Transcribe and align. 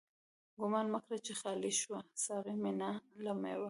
ګومان 0.59 0.85
مه 0.93 0.99
کړه 1.05 1.17
چی 1.25 1.33
خالی 1.41 1.71
شوه، 1.81 1.99
ساقی 2.23 2.55
مينا 2.63 2.91
له 3.23 3.31
ميو 3.41 3.59